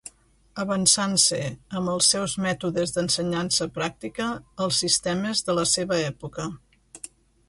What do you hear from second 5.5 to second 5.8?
de la